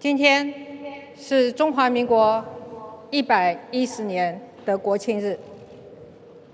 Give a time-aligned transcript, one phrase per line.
[0.00, 0.54] 今天
[1.16, 2.44] 是中华民国
[3.10, 5.36] 一百一十年的国庆日。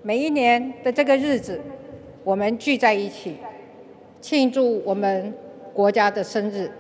[0.01, 1.61] 每一年的这个日子，
[2.25, 3.37] 我们聚在一起，
[4.19, 5.35] 庆祝我们
[5.75, 6.71] 国家的生日。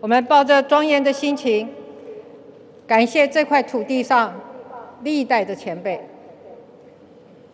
[0.00, 1.68] 我们抱着庄严的心情，
[2.86, 4.40] 感谢这块土地上
[5.02, 6.00] 历代的前辈，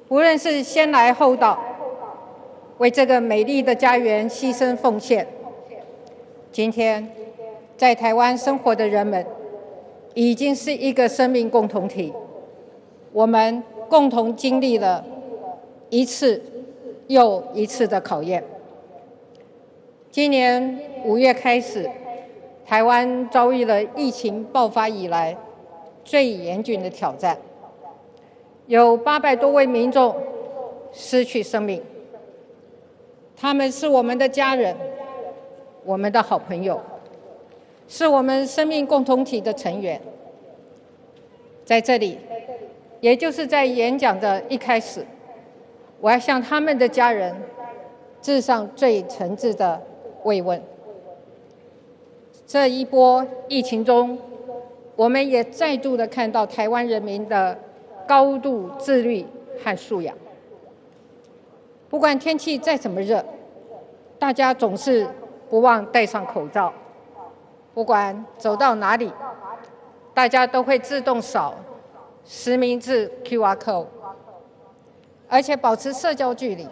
[0.07, 1.61] 无论是先来后到，
[2.79, 5.27] 为这个美丽的家园牺牲奉献。
[6.52, 7.22] 今天。
[7.82, 9.27] 在台湾生活的人们，
[10.14, 12.12] 已经是一个生命共同体。
[13.12, 15.05] 我们共同经历了
[15.91, 16.41] 一次
[17.08, 18.45] 又一次的考验。
[20.12, 21.91] 今年五月开始，
[22.64, 25.36] 台湾遭遇了疫情爆发以来
[26.05, 27.36] 最严峻的挑战，
[28.69, 30.14] 有八百多位民众
[30.92, 31.83] 失去生命。
[33.36, 34.77] 他们是我们的家人，
[35.84, 36.80] 我们的好朋友。
[37.88, 40.00] 是我们生命共同体的成员，
[41.64, 42.19] 在这里，
[43.00, 45.05] 也就是在演讲的一开始，
[46.00, 47.34] 我要向他们的家人
[48.20, 49.80] 致上最诚挚的
[50.24, 50.62] 慰问。
[52.47, 54.19] 这一波疫情中，
[54.96, 57.58] 我们也再度的看到台湾人民的
[58.06, 59.24] 高度自律
[59.62, 60.17] 和素养。
[61.89, 63.24] 不管天气再怎么热，
[64.19, 65.06] 大家总是
[65.50, 66.72] 不忘戴上口罩。
[67.75, 69.11] 不管走到哪里，
[70.12, 71.55] 大家都会自动扫
[72.25, 73.87] 实名制 QR code，
[75.29, 76.69] 而且保持社交距离。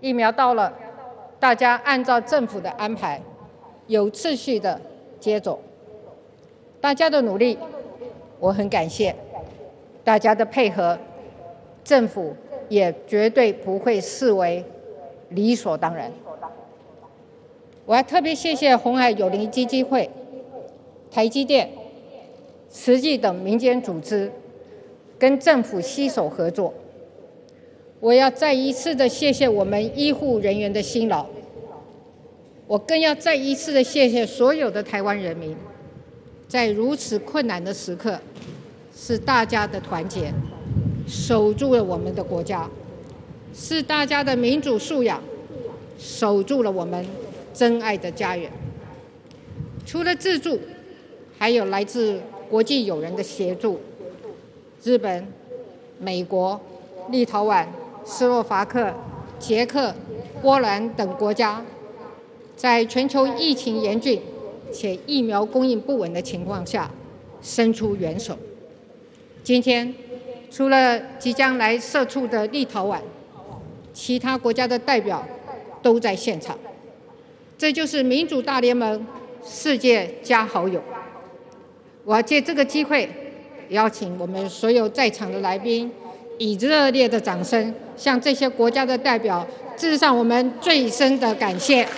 [0.00, 0.72] 疫苗到了，
[1.40, 3.20] 大家按照政府的安排，
[3.86, 4.80] 有秩序的
[5.18, 5.58] 接种。
[6.80, 7.58] 大家的努力，
[8.38, 9.14] 我很感谢
[10.04, 10.98] 大家的配合，
[11.82, 12.36] 政府
[12.68, 14.64] 也绝对不会视为
[15.30, 16.12] 理所当然。
[17.86, 20.08] 我要特别谢谢红海友邻基金会、
[21.10, 21.70] 台积电、
[22.70, 24.32] 慈济等民间组织
[25.18, 26.72] 跟政府携手合作。
[28.00, 31.26] 我要再一次的谢谢我们医护人员的辛劳。
[32.66, 35.54] 我更要再一次的谢谢所有的台湾人民，
[36.48, 38.18] 在如此困难的时刻，
[38.96, 40.32] 是大家的团结
[41.06, 42.68] 守住了我们的国家，
[43.54, 45.22] 是大家的民主素养
[45.98, 47.06] 守住了我们。
[47.54, 48.50] 真爱的家园，
[49.86, 50.58] 除了自助，
[51.38, 52.20] 还有来自
[52.50, 53.80] 国际友人的协助。
[54.82, 55.26] 日本、
[56.00, 56.60] 美国、
[57.10, 57.64] 立陶宛、
[58.04, 58.92] 斯洛伐克、
[59.38, 59.94] 捷克、
[60.42, 61.64] 波兰等国家，
[62.56, 64.20] 在全球疫情严峻
[64.72, 66.90] 且疫苗供应不稳的情况下，
[67.40, 68.36] 伸出援手。
[69.44, 69.94] 今天，
[70.50, 72.98] 除了即将来社畜的立陶宛，
[73.92, 75.24] 其他国家的代表
[75.80, 76.58] 都在现场。
[77.64, 79.06] 这就是民主大联盟
[79.42, 80.84] 世界加好友。
[82.04, 83.08] 我要借这个机会，
[83.70, 85.90] 邀请我们所有在场的来宾，
[86.36, 89.46] 以热烈的掌声，向这些国家的代表
[89.78, 91.88] 致上我们最深的感谢。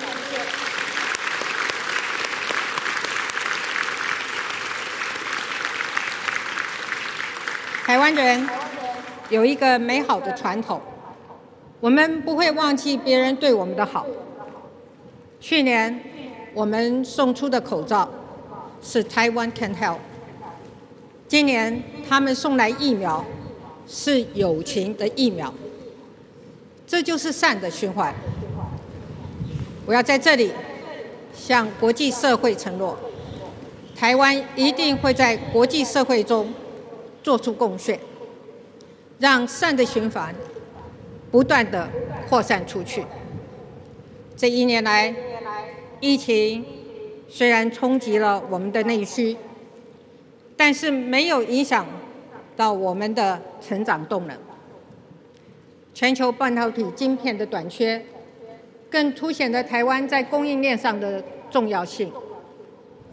[7.85, 8.49] 台湾人
[9.31, 10.81] 有一个美好的传统，
[11.81, 14.07] 我们不会忘记别人对我们的好。
[15.41, 16.01] 去年
[16.55, 18.09] 我们送出的口罩
[18.83, 19.99] 是 Taiwan Can Help，
[21.29, 23.25] 今年他们送来疫苗
[23.87, 25.53] 是友情的疫苗，
[26.87, 28.15] 这就是善的循环。
[29.85, 30.51] 我要在这里
[31.33, 32.99] 向国际社会承诺，
[33.95, 36.53] 台湾一定会在国际社会中
[37.23, 38.01] 做出贡献，
[39.19, 40.35] 让善的循环
[41.31, 41.89] 不断的
[42.29, 43.05] 扩散出去。
[44.37, 45.15] 这一年来，
[46.01, 46.65] 疫情
[47.29, 49.37] 虽然冲击了我们的内需，
[50.57, 51.87] 但是没有影响
[52.57, 54.37] 到我们的成长动能。
[55.95, 58.05] 全球半导体晶片的短缺，
[58.91, 62.13] 更凸显了台湾在供应链上的重要性。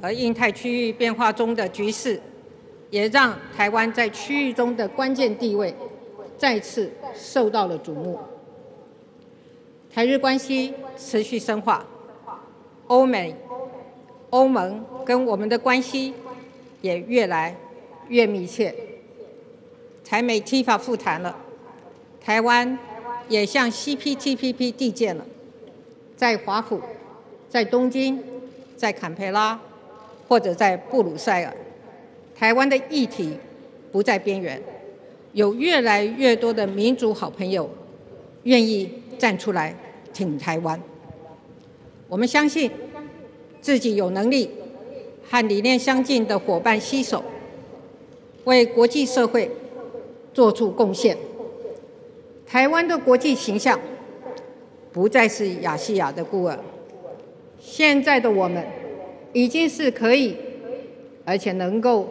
[0.02, 2.20] 而印太区域变化中的局势，
[2.90, 5.74] 也让台湾在区域中的关键地位
[6.38, 8.20] 再次受到了瞩目。
[9.90, 11.86] 台日关系持续深化，
[12.94, 13.36] 欧美、
[14.30, 16.14] 欧盟跟我们的关系
[16.82, 17.56] 也越来
[18.08, 18.72] 越密切。
[20.06, 21.36] 台美 T 法复谈了，
[22.22, 22.78] 台湾
[23.28, 25.26] 也向 CPTPP 递件了，
[26.16, 26.80] 在华府、
[27.50, 28.24] 在东京、
[28.78, 29.60] 在坎培拉
[30.28, 31.52] 或者在布鲁塞尔，
[32.36, 33.36] 台湾的议题
[33.92, 34.62] 不在边缘，
[35.32, 37.68] 有越来越多的民主好朋友
[38.44, 38.88] 愿意
[39.18, 39.76] 站出来。
[40.14, 40.80] 挺台湾，
[42.08, 42.70] 我们相信
[43.64, 44.50] 自己有能力
[45.28, 47.24] 和理念相近的伙伴携手，
[48.44, 49.50] 为国际社会
[50.34, 51.18] 做出贡献。
[52.46, 53.80] 台湾的国际形象
[54.92, 56.60] 不再是亚细亚的孤儿，
[57.58, 58.62] 现在的我们
[59.32, 60.36] 已经是可以，
[61.24, 62.10] 而且能够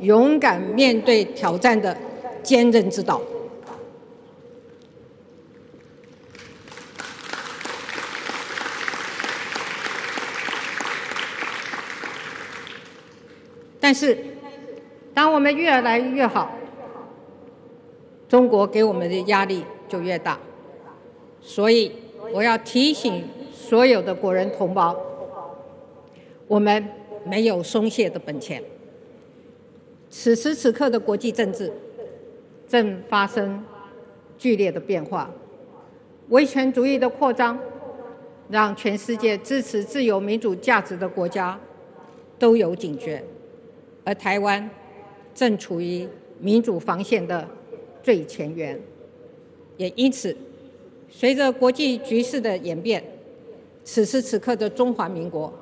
[0.00, 1.96] 勇敢面对挑战的
[2.42, 3.22] 坚韧之岛。
[13.90, 14.16] 但是，
[15.12, 16.52] 当我们越来越好，
[18.28, 20.38] 中国给我们的压力就越大。
[21.42, 21.90] 所以，
[22.32, 24.96] 我要提醒所有的国人同胞，
[26.46, 26.86] 我们
[27.24, 28.62] 没有松懈的本钱。
[30.08, 31.72] 此时此刻的国际政治
[32.68, 33.60] 正发生
[34.38, 35.28] 剧烈的变化，
[36.28, 37.58] 威权主义的扩张
[38.48, 41.58] 让全世界支持自由民主价值的国家
[42.38, 43.24] 都有警觉。
[44.10, 44.68] 而台湾
[45.32, 46.04] 正处于
[46.40, 47.46] 民主防线的
[48.02, 48.76] 最前沿，
[49.76, 50.36] 也因此，
[51.08, 53.00] 随着国际局势的演变，
[53.84, 55.52] 此时此刻的中华民国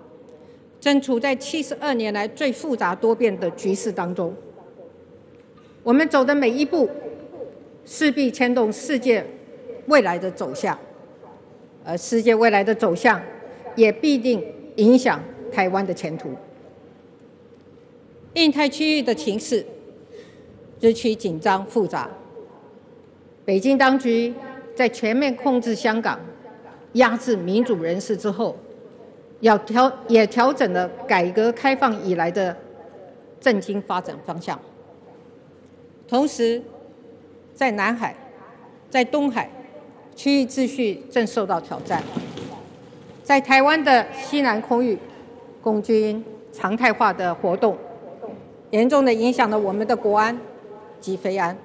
[0.81, 4.35] 正处在七十二年来最复杂多变的局势当中。
[5.83, 6.89] 我们走的每一步，
[7.85, 9.23] 势必牵动世界
[9.89, 10.79] 未来的走向，
[11.85, 13.21] 而世界未来的走向，
[13.77, 14.43] 也必定
[14.77, 15.23] 影响
[15.53, 16.31] 台湾的前途。
[18.35, 19.65] 印太区域的情势
[20.81, 22.09] 日趋紧张复杂，
[23.45, 24.33] 北京当局
[24.77, 26.21] 在全面控制香港、
[26.93, 28.57] 压制民主人士之后，
[29.41, 32.57] 要调也调整了改革开放以来的
[33.41, 34.59] 政经发展方向。
[36.07, 36.63] 同时，
[37.55, 38.15] 在南海、
[38.89, 39.51] 在东海
[40.15, 42.03] 区域秩序正受到挑战，
[43.25, 44.97] 在台湾的西南空域，
[45.61, 47.77] 共军常态化的活动。
[48.71, 50.39] 严重的影响了我们的国安
[51.01, 51.57] 及非安，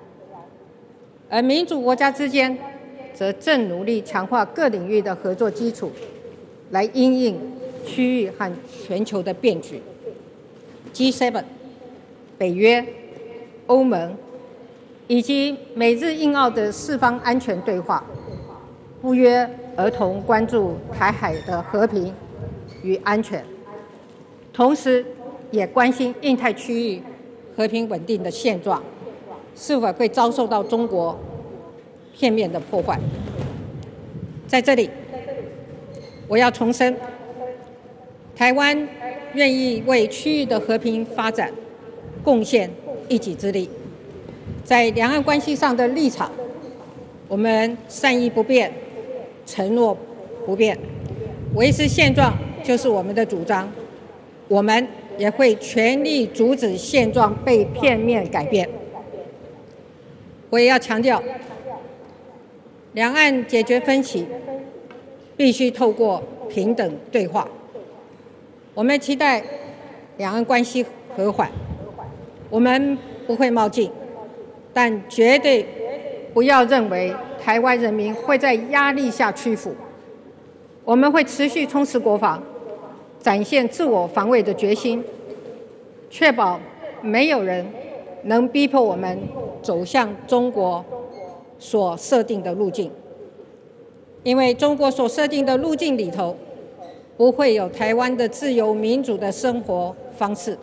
[1.30, 2.58] 而民主国家之间
[3.14, 5.92] 则正努力强化各领域的合作基础，
[6.72, 7.38] 来应应
[7.86, 8.50] 区域和
[8.88, 9.82] 全球的变局。
[10.94, 11.44] G7、
[12.38, 12.86] 北约、
[13.66, 14.16] 欧盟
[15.08, 18.02] 以及美日印澳的四方安全对话，
[19.02, 22.14] 不约而同关注台海的和平
[22.82, 23.44] 与安全，
[24.54, 25.06] 同时。
[25.54, 27.00] 也关心印太区域
[27.56, 28.82] 和平稳定的现状
[29.56, 31.16] 是否会遭受到中国
[32.12, 33.00] 片面的破坏。
[34.48, 34.90] 在这里，
[36.28, 36.98] 我要重申，
[38.36, 38.90] 台湾
[39.36, 41.52] 愿意为区域的和平发展
[42.24, 42.68] 贡献
[43.08, 43.70] 一己之力。
[44.64, 46.32] 在两岸关系上的立场，
[47.28, 48.74] 我们善意不变，
[49.46, 49.96] 承诺
[50.48, 50.76] 不变，
[51.54, 52.34] 维持现状
[52.64, 53.72] 就是我们的主张。
[54.48, 54.88] 我们。
[55.18, 58.68] 也会全力阻止现状被片面改变。
[60.50, 61.22] 我也要强调，
[62.94, 64.26] 两岸解决分歧
[65.36, 67.48] 必须透过平等对话。
[68.74, 69.44] 我们期待
[70.18, 70.86] 两岸关系
[71.16, 71.50] 和缓，
[72.50, 73.90] 我们不会冒进，
[74.74, 75.66] 但绝对
[76.34, 79.76] 不要认为台湾人民会在压力下屈服。
[80.84, 82.44] 我们会持续充实国防。
[83.24, 85.02] 展现自我防卫的决心，
[86.10, 86.60] 确保
[87.02, 87.66] 没有人
[88.24, 89.18] 能逼迫我们
[89.62, 90.84] 走向中国
[91.58, 92.92] 所设定的路径，
[94.24, 96.36] 因为中国所设定的路径里头
[97.16, 100.58] 不会有台湾的自由民主的生活方式，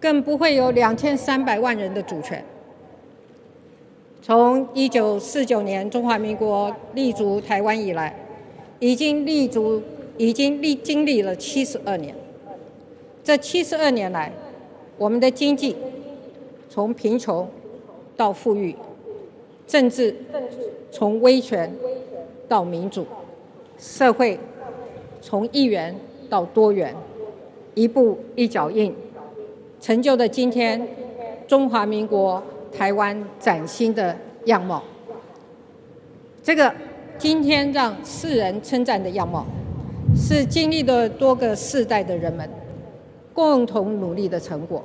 [0.00, 2.42] 更不会有两千三百万人的主权。
[4.22, 8.16] 从一九四九年中华民国立足台湾以来，
[8.78, 9.82] 已经立足。
[10.22, 12.14] 已经历经历了七十二年，
[13.24, 14.32] 这七十二年来，
[14.96, 15.74] 我们的经济
[16.68, 17.48] 从贫穷
[18.16, 18.76] 到富裕，
[19.66, 20.14] 政治
[20.92, 21.74] 从威权
[22.46, 23.04] 到民主，
[23.76, 24.38] 社会
[25.20, 25.92] 从一元
[26.30, 26.94] 到多元，
[27.74, 28.94] 一步一脚印，
[29.80, 30.86] 成就的今天
[31.48, 34.84] 中华民国台湾崭新的样貌。
[36.44, 36.72] 这个
[37.18, 39.44] 今天让世人称赞的样貌。
[40.14, 42.48] 是经历了多个世代的人们
[43.32, 44.84] 共同努力的成果，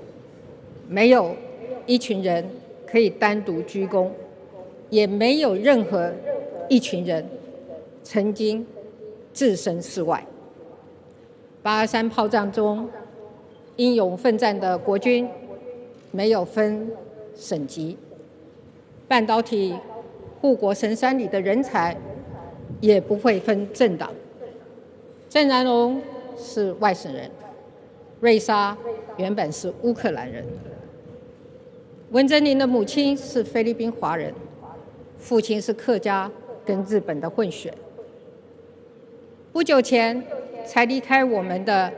[0.88, 1.36] 没有
[1.86, 2.44] 一群人
[2.86, 4.12] 可以单独居功，
[4.90, 6.12] 也没有任何
[6.70, 7.26] 一群人
[8.04, 8.66] 曾经
[9.34, 10.26] 置身事外。
[11.62, 12.88] 八二三炮战中
[13.76, 15.28] 英勇奋战的国军，
[16.12, 16.90] 没有分
[17.36, 17.98] 省级，
[19.08, 19.76] 半导体
[20.42, 21.96] 护国神山里的人才，
[22.80, 24.10] 也不会分政党。
[25.38, 26.02] 郑南龙
[26.36, 27.30] 是外省人，
[28.22, 28.76] 瑞莎
[29.18, 30.44] 原本是乌克兰人，
[32.10, 34.34] 文珍玲的母亲是菲律宾华人，
[35.20, 36.28] 父亲是客家
[36.66, 37.72] 跟日本的混血。
[39.54, 40.24] 不久前
[40.66, 41.94] 才离开我们的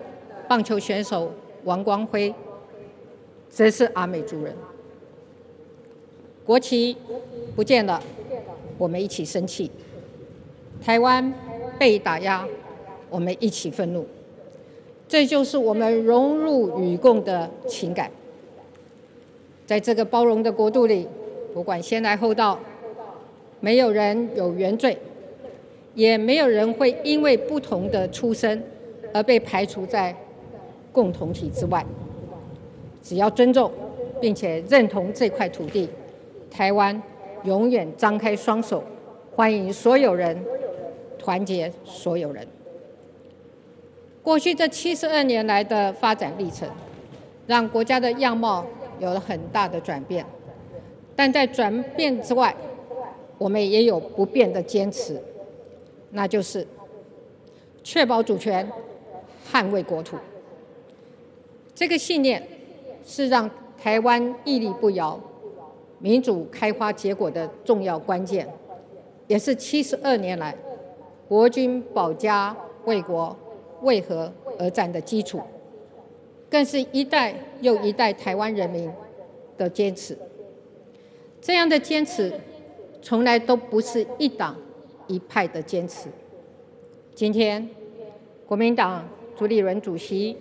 [0.50, 1.32] 棒球选手
[1.64, 2.36] 王光辉，
[3.50, 4.54] 则是阿美族人。
[6.46, 6.98] 国旗
[7.56, 8.04] 不见了，
[8.78, 9.72] 我们一起生气；
[10.84, 11.34] 台湾
[11.80, 12.46] 被打压，
[13.10, 14.06] 我们一起愤怒。
[15.08, 18.12] 这就是我们融入与共的情感。
[19.66, 21.08] 在这个包容的国度里，
[21.54, 22.60] 不管先来后到，
[23.60, 24.98] 没有人有原罪，
[25.96, 28.64] 也没有人会因为不同的出身
[29.14, 30.16] 而被排除在
[30.92, 31.86] 共同体之外。
[33.02, 33.72] 只要尊重
[34.22, 35.90] 并且认同这块土地，
[36.52, 37.02] 台湾
[37.44, 38.84] 永远张开双手，
[39.36, 40.38] 欢迎所有人，
[41.18, 42.48] 团结所有人。
[44.30, 46.70] 过去这七十二年来的发展历程，
[47.48, 48.64] 让国家的样貌
[49.00, 50.24] 有了很大的转变。
[51.16, 52.56] 但在转变之外，
[53.40, 55.20] 我们也有不变的坚持，
[56.12, 56.68] 那就是
[57.84, 58.72] 确保主权、
[59.52, 60.16] 捍卫国土。
[61.74, 62.48] 这个信念
[63.04, 63.50] 是让
[63.82, 65.20] 台湾屹立不摇、
[65.98, 68.48] 民主开花结果的重要关键，
[69.26, 70.56] 也是七十二年来
[71.28, 72.56] 国军保家
[72.86, 73.36] 卫国。
[73.82, 75.42] 为何而战的基础，
[76.50, 78.92] 更是一代又一代台湾人民
[79.58, 80.18] 的坚持。
[81.42, 82.34] 这样的坚持，
[83.02, 84.56] 从来都不是一党
[85.08, 86.10] 一派的坚持。
[87.16, 87.70] 今天，
[88.46, 89.08] 国民党
[89.38, 90.36] 朱立伦主席、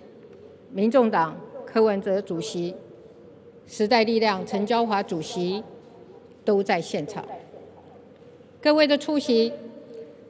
[0.71, 2.75] 民众党柯文哲主席、
[3.65, 5.63] 时代力量陈椒华主席
[6.43, 7.25] 都在现场。
[8.61, 9.53] 各位的出席，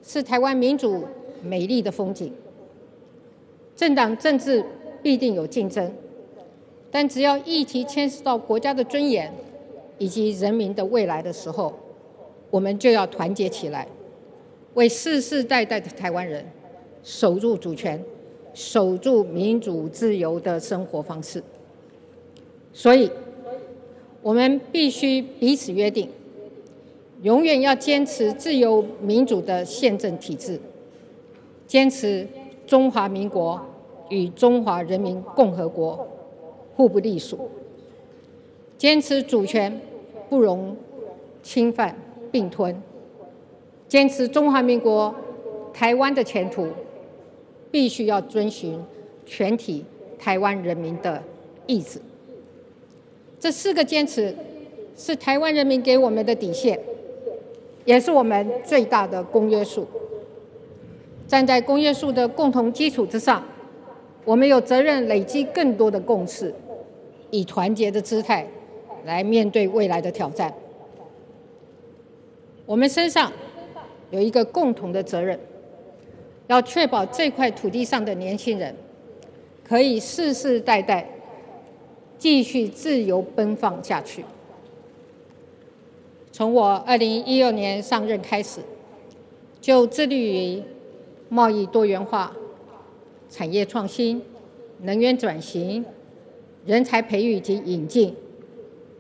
[0.04, 1.04] 是台湾民主
[1.42, 2.32] 美丽的风景。
[3.80, 4.62] 政党政治
[5.02, 5.90] 必定有竞争，
[6.92, 9.34] 但只要议题牵涉到国家的尊严
[9.98, 11.74] 以及人民的未来的时候，
[12.50, 13.88] 我们就要团结起来，
[14.74, 16.46] 为世世代代的台湾人
[17.06, 18.04] 守住主权，
[18.54, 21.42] 守住民主自由的生活方式。
[22.74, 23.10] 所以，
[24.22, 26.10] 我们必须彼此约定，
[27.22, 30.60] 永远要坚持自由民主的宪政体制，
[31.66, 32.28] 坚持
[32.70, 33.60] 中华民国。
[34.12, 36.08] 与中华人民共和国
[36.76, 37.48] 互不隶属，
[38.76, 39.80] 坚持主权
[40.32, 40.76] 不容
[41.44, 41.96] 侵犯
[42.32, 42.76] 并吞，
[43.88, 45.14] 坚持中华民国
[45.72, 46.70] 台湾的前途
[47.70, 48.84] 必须要遵循
[49.28, 49.86] 全体
[50.18, 51.22] 台湾人民的
[51.68, 52.02] 意志。
[53.40, 54.36] 这四个坚持
[54.98, 56.80] 是台湾人民给我们的底线，
[57.86, 59.86] 也是我们最大的公约数。
[61.30, 63.42] 站在公约数的共同基础之上。
[64.26, 66.54] 我们有责任累积更多的共识，
[67.30, 68.46] 以团结的姿态
[69.06, 70.52] 来面对未来的挑战。
[72.66, 73.32] 我们身上
[74.10, 75.40] 有一个共同的责任，
[76.48, 78.76] 要确保这块土地上的年轻人
[79.64, 81.08] 可以世世代代
[82.18, 84.26] 继续自由奔放下去。
[86.32, 88.62] 从我二零一六年上任开始，
[89.62, 90.64] 就致力于
[91.30, 92.36] 贸易多元化。
[93.32, 94.20] 产业创新、
[94.82, 95.86] 能源转型、
[96.66, 98.16] 人才培育及引进，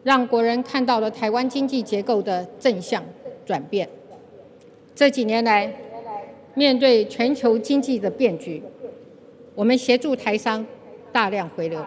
[0.03, 3.03] 让国人看到了台湾经济结构的正向
[3.43, 3.89] 转变。
[4.93, 5.73] 这几年来，
[6.53, 8.61] 面对全球经济的变局，
[9.55, 10.63] 我们协助台商
[11.11, 11.83] 大量回流，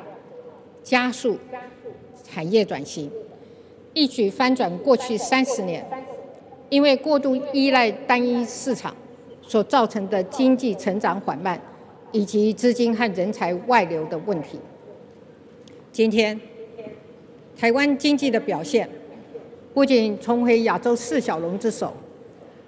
[0.83, 1.39] 加速
[2.25, 3.09] 产业转型，
[3.95, 5.87] 一举翻转过去三十年
[6.69, 8.97] 因为过度依赖单一市场
[9.43, 11.61] 所造成的经济成长缓慢。
[12.15, 14.59] 以及资金和人才外流的问题。
[15.91, 16.39] 今天，
[17.57, 18.87] 台湾经济的表现
[19.73, 21.91] 不仅重回亚洲四小龙之首，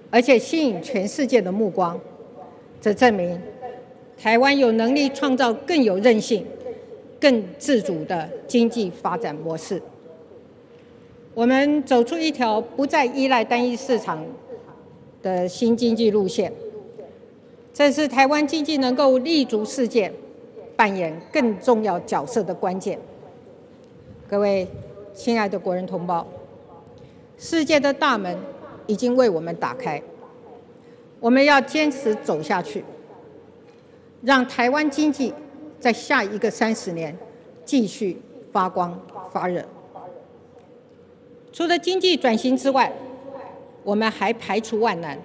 [0.09, 1.95] 而且吸引全世界的目光。
[2.81, 3.39] 这证明
[4.17, 6.43] 台湾有能力创造更有韧性、
[7.21, 9.79] 更自主的经济发展模式。
[11.35, 14.25] 我们走出一条不再依赖单一市场
[15.21, 16.51] 的新经济路线。
[17.75, 20.09] 这是台湾经济能够立足世界、
[20.77, 22.97] 扮演更重要角色的关键。
[24.29, 24.65] 各位
[25.13, 26.25] 亲爱的国人同胞，
[27.37, 28.39] 世界的大门
[28.87, 30.01] 已经为我们打开，
[31.19, 32.81] 我们要坚持走下去，
[34.21, 35.33] 让台湾经济
[35.77, 37.13] 在下一个三十年
[37.65, 38.21] 继续
[38.53, 38.97] 发光
[39.33, 39.61] 发热。
[41.51, 42.93] 除了经济转型之外，
[43.83, 45.19] 我们还排除万难。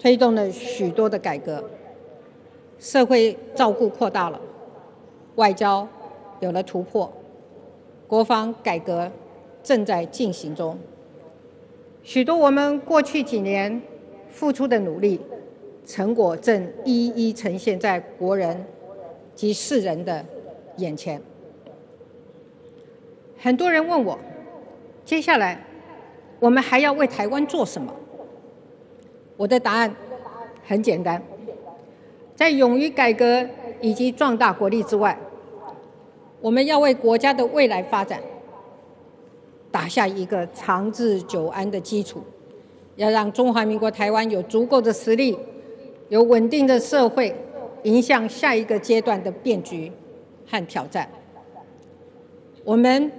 [0.00, 1.62] 推动了许多的改革，
[2.78, 4.40] 社会照顾扩大了，
[5.34, 5.86] 外交
[6.40, 7.12] 有了突破，
[8.08, 9.12] 国防改革
[9.62, 10.78] 正在进行中。
[12.02, 13.82] 许多我们过去几年
[14.30, 15.20] 付出的努力，
[15.84, 18.64] 成果正一一呈现在国人
[19.34, 20.24] 及世人的
[20.78, 21.20] 眼前。
[23.36, 24.18] 很多人问我，
[25.04, 25.62] 接下来
[26.38, 27.94] 我们还要为台湾做什么？
[29.40, 29.90] 我的答案
[30.66, 31.22] 很简单，
[32.36, 33.42] 在勇于改革
[33.80, 35.18] 以及壮大国力之外，
[36.42, 38.20] 我们要为国家的未来发展。
[39.70, 42.22] 打下一个长治久安的基础，
[42.96, 45.38] 要让中华民国台湾有足够的实力，
[46.10, 47.34] 有稳定的社会，
[47.84, 49.90] 迎向下一个阶段的变局
[50.46, 51.08] 和挑战。
[52.62, 53.10] 我们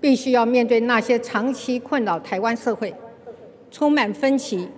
[0.00, 2.94] 必须要面对那些长期困扰台湾社会、
[3.72, 4.68] 充满分歧、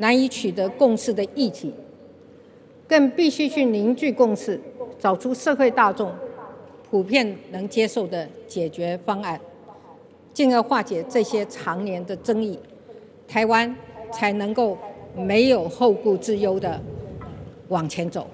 [0.00, 1.72] 难以取得共识的议题，
[2.88, 4.58] 更必须去凝聚共识，
[4.98, 6.10] 找出社会大众
[6.90, 9.38] 普遍能接受的解决方案。
[10.32, 12.58] 进而化解这些常年的争议，
[13.28, 13.76] 台湾
[14.10, 14.78] 才能够
[15.14, 16.80] 没有后顾之忧的
[17.68, 18.26] 往前走。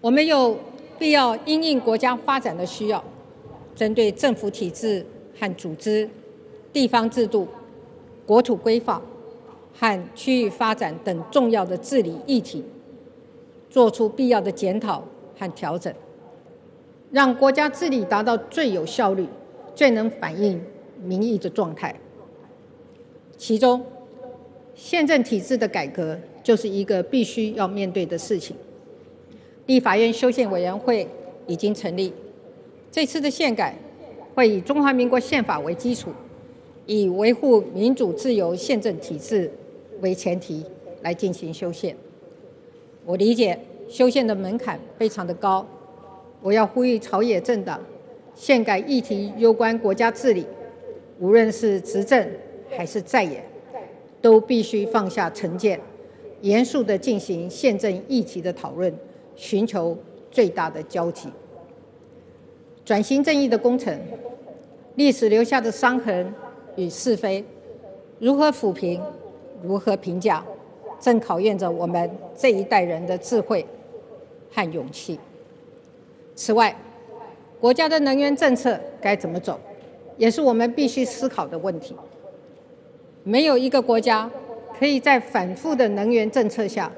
[0.00, 0.56] 我们有
[0.96, 3.02] 必要因应国家发展的需要，
[3.74, 5.04] 针对政府体制
[5.40, 6.08] 和组织、
[6.72, 7.48] 地方制度、
[8.24, 9.02] 国土规划
[9.74, 12.64] 和区域发展等重要的治理议题，
[13.68, 15.04] 做出必要的检讨
[15.38, 15.92] 和调整，
[17.10, 19.26] 让国家治理达到最有效率。
[19.74, 20.60] 最能反映
[21.02, 21.98] 民意的状态，
[23.38, 23.82] 其中
[24.74, 28.54] 宪政体制的改革就是一个必须要面对的事情。
[29.64, 31.08] 立法院修宪委员会
[31.46, 32.12] 已经成立，
[32.90, 33.74] 这次的宪改
[34.34, 36.10] 会以中华民国宪法为基础，
[36.84, 39.50] 以维护民主自由宪政体制
[40.02, 40.62] 为前提
[41.00, 41.96] 来进行修宪。
[43.06, 45.66] 我理解修宪的门槛非常的高，
[46.42, 47.80] 我要呼吁朝野政党。
[48.34, 50.46] 宪改议题攸关国家治理，
[51.18, 52.26] 无论是执政
[52.70, 53.44] 还是在野，
[54.22, 55.78] 都必须放下成见，
[56.40, 58.90] 严肃地进行宪政议题的讨论，
[59.36, 59.94] 寻求
[60.30, 61.28] 最大的交集。
[62.86, 64.00] 转型正义的工程，
[64.94, 66.32] 历史留下的伤痕
[66.76, 67.44] 与是非，
[68.18, 68.98] 如何抚平，
[69.62, 70.44] 如何评价，
[71.00, 73.64] 正考验着我们这一代人的智慧
[74.50, 75.18] 和勇气。
[76.34, 76.74] 此外，
[77.60, 79.58] 国家的能源政策该怎么走，
[80.16, 81.94] 也是我们必须思考的问题。
[83.22, 84.28] 没有一个国家
[84.78, 86.90] 可以在反复的能源政策下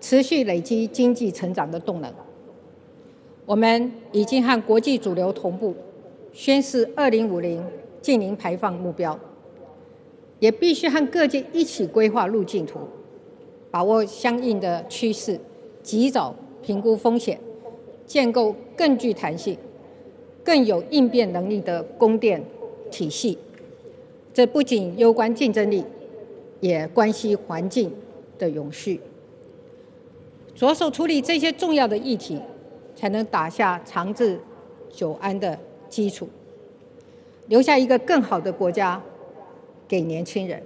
[0.00, 2.12] 持续累积经济成长的动能。
[3.44, 5.74] 我们已经和国际主流同步
[6.32, 7.64] 宣示二零五零
[8.00, 9.18] 净零排放目标，
[10.44, 12.80] 也必须和各界一起规划路径图，
[13.70, 15.40] 把握相应的趋势，
[15.82, 17.40] 及早评估风险，
[18.06, 19.56] 建构更具弹性。
[20.44, 22.44] 更有应变能力的供电
[22.90, 23.38] 体系，
[24.34, 25.82] 这不仅攸关竞争力，
[26.60, 27.90] 也关系环境
[28.38, 29.00] 的永续。
[30.54, 32.38] 着手处理这些重要的议题，
[32.94, 34.38] 才能打下长治
[34.92, 36.28] 久安的基础，
[37.46, 39.02] 留下一个更好的国家
[39.88, 40.62] 给年轻人。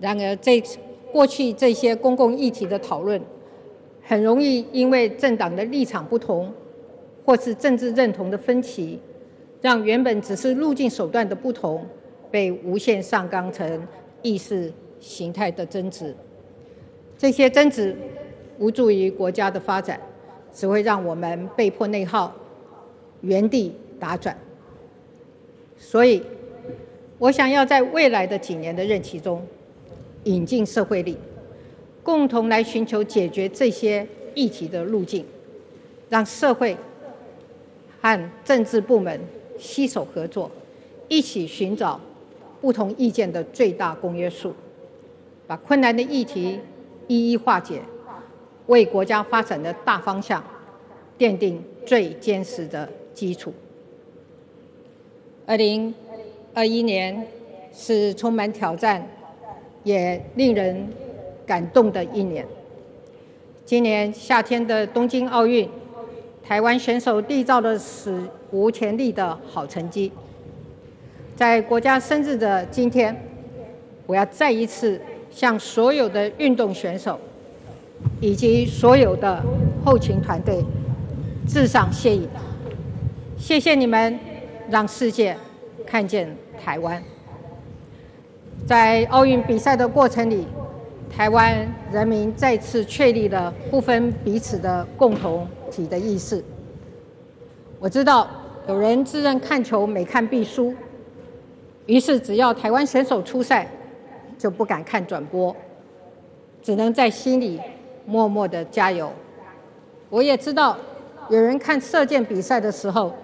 [0.00, 0.62] 然而，这
[1.12, 3.20] 过去这些公共议题的讨论，
[4.02, 6.52] 很容易因为政党的立场不同。
[7.24, 9.00] 或是政治认同的分歧，
[9.60, 11.84] 让原本只是路径手段的不同，
[12.30, 13.84] 被无限上纲成
[14.22, 16.14] 意识形态的争执。
[17.18, 17.96] 这些争执
[18.60, 20.00] 无助于国家的发展，
[20.54, 22.32] 只会让我们被迫内耗，
[23.22, 24.38] 原地打转。
[25.76, 26.22] 所以，
[27.18, 29.42] 我想要在未来的几年的任期中，
[30.24, 31.16] 引进社会力，
[32.02, 35.24] 共同来寻求解决这些议题的路径，
[36.08, 36.76] 让社会。
[37.98, 39.20] 和政治部门
[39.58, 40.48] 携手合作，
[41.08, 42.00] 一起寻找
[42.60, 44.54] 不同意见的最大公约数，
[45.44, 46.60] 把困难的议题
[47.08, 47.82] 一一化解，
[48.66, 50.44] 为国家发展的大方向
[51.18, 53.52] 奠定最坚实的基础。
[55.44, 55.92] 二零
[56.56, 57.14] 二一年
[57.70, 59.06] 是充满挑战，
[59.84, 60.88] 也令人
[61.44, 62.46] 感动的一年。
[63.66, 65.68] 今年夏天的东京奥运。
[66.42, 70.10] 台湾选手缔造了史无前例的好成绩。
[71.34, 73.14] 在国家生日的今天，
[74.06, 77.18] 我要再一次向所有的运动选手
[78.20, 79.42] 以及所有的
[79.84, 80.64] 后勤团队
[81.48, 82.28] 致上谢意。
[83.36, 84.16] 谢谢你们，
[84.70, 85.36] 让世界
[85.86, 86.28] 看见
[86.62, 87.02] 台湾。
[88.66, 90.46] 在奥运比赛的过程里，
[91.14, 96.42] 台湾人民再次确立了不分彼此的共同体的意识，
[97.78, 98.26] 我知道
[98.66, 100.74] 有人自认看球每看必输，
[101.86, 103.68] 于是只要台湾选手出赛，
[104.36, 105.54] 就不敢看转播，
[106.60, 107.60] 只能在心里
[108.04, 109.12] 默默的加油。
[110.10, 110.76] 我也知道
[111.28, 113.14] 有人看射箭比赛的时候，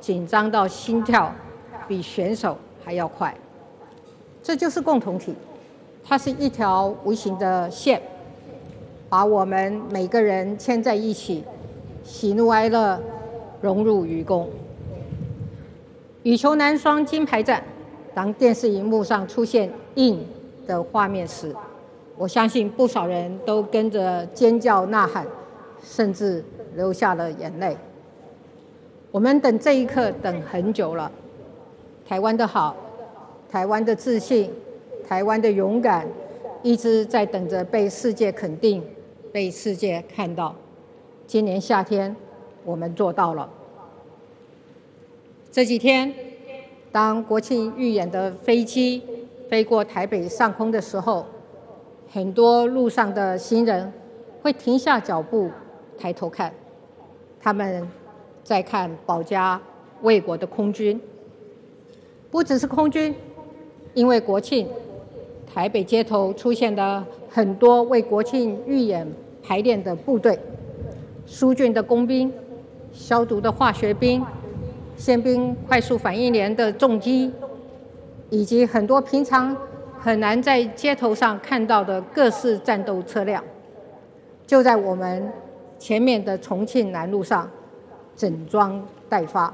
[0.00, 1.32] 紧张到心跳
[1.88, 3.34] 比选手还要快。
[4.42, 5.34] 这就是共同体，
[6.04, 8.00] 它是一条无形的线，
[9.08, 11.42] 把我们每个人牵在一起，
[12.04, 13.00] 喜怒哀乐
[13.60, 14.48] 融入愚公。
[16.22, 17.62] 羽球男双金牌战，
[18.14, 20.24] 当电视荧幕上出现““in”
[20.66, 21.54] ”的画面时，
[22.16, 25.26] 我相信不少人都跟着尖叫呐喊，
[25.82, 27.76] 甚至流下了眼泪。
[29.10, 31.10] 我们等这一刻等很久了，
[32.08, 32.74] 台湾的好。
[33.50, 34.50] 台湾的自信，
[35.06, 36.06] 台湾的勇敢，
[36.62, 38.82] 一直在等着被世界肯定，
[39.32, 40.54] 被世界看到。
[41.26, 42.14] 今年夏天，
[42.64, 43.48] 我们做到了。
[45.50, 46.12] 这几天，
[46.92, 49.02] 当国庆预演的飞机
[49.50, 51.24] 飞过台北上空的时候，
[52.10, 53.90] 很多路上的行人
[54.42, 55.50] 会停下脚步，
[55.98, 56.52] 抬头看，
[57.40, 57.86] 他们
[58.44, 59.58] 在看保家
[60.02, 61.00] 卫国的空军，
[62.30, 63.14] 不只是空军。
[63.94, 64.68] 因为国庆，
[65.52, 69.04] 台北街头出现了很多为国庆预演
[69.42, 70.38] 排练的部队，
[71.26, 72.32] 疏浚的工兵、
[72.92, 74.24] 消毒的化学兵、
[74.96, 77.32] 宪兵快速反应连的重机，
[78.30, 79.56] 以及很多平常
[79.98, 83.42] 很难在街头上看到的各式战斗车辆，
[84.46, 85.32] 就在我们
[85.78, 87.50] 前面的重庆南路上
[88.14, 89.52] 整装待发，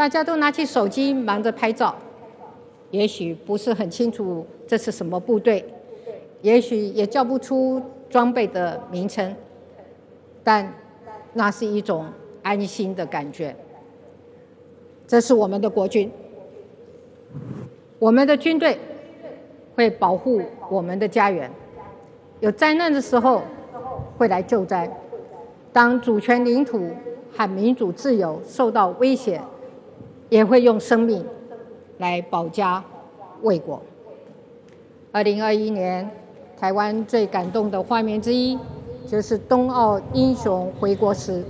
[0.00, 1.94] 大家都拿起手机忙着拍照。
[2.90, 5.62] 也许不是很清楚这是什么部队，
[6.40, 9.36] 也许也叫不出装备的名称，
[10.42, 10.72] 但
[11.34, 12.06] 那是一种
[12.42, 13.54] 安心的感觉。
[15.06, 16.10] 这是我们的国军，
[17.98, 18.78] 我们的军队
[19.74, 21.50] 会保护我们的家园，
[22.40, 23.42] 有灾难的时候
[24.16, 24.90] 会来救灾，
[25.74, 26.88] 当主权领土
[27.30, 29.38] 和民主自由受到威胁，
[30.30, 31.22] 也会用生命。
[31.98, 32.82] 来保家
[33.42, 33.82] 卫国。
[35.12, 36.10] 二零二一年，
[36.56, 38.58] 台湾最感动的画面之一，
[39.06, 41.44] 就是冬奥英雄回国时，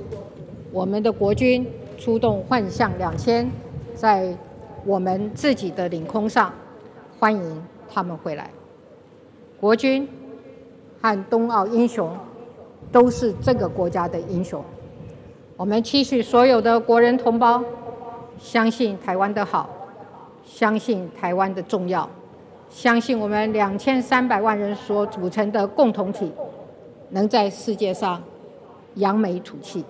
[0.72, 1.64] 我们的国军
[1.96, 3.48] 出动幻象两千，
[3.94, 4.36] 在
[4.84, 6.52] 我们自己的领空上
[7.20, 8.50] 欢迎他们回来。
[9.60, 10.08] 国军
[11.00, 12.10] 和冬奥英雄
[12.90, 14.60] 都是这个国家的英雄。
[15.56, 17.62] 我们期许所有的国人同胞，
[18.40, 19.70] 相信台湾的好。
[20.42, 22.08] 相信台湾的重要，
[22.68, 26.32] 相信我们两千三百万人所组成的共同体，
[27.10, 28.20] 能在世界上
[28.96, 29.84] 扬眉吐气。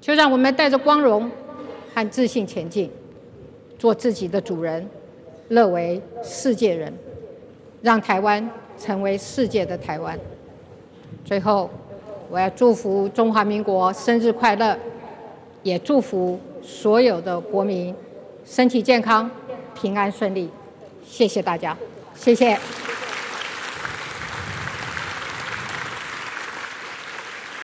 [0.00, 1.30] 就让我们带着光荣
[1.94, 2.90] 和自信前进，
[3.78, 4.88] 做自己的主人，
[5.48, 6.92] 乐为世界人，
[7.80, 10.18] 让台湾成为世界的台湾。
[11.24, 11.70] 最后，
[12.28, 14.76] 我要祝福中华民国生日快乐，
[15.62, 17.94] 也祝福所有的国民。
[18.50, 19.30] 身体健康，
[19.74, 20.48] 平安顺利，
[21.04, 21.76] 谢谢大家，
[22.14, 22.58] 谢谢。